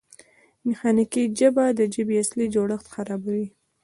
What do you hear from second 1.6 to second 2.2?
د ژبې